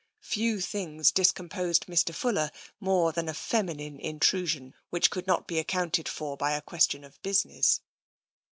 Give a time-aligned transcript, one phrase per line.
[0.23, 2.11] Few things discomposed Mr.
[2.11, 7.03] Fuller more than a feminine intrusion which could not be accounted for by a question
[7.03, 7.81] of business.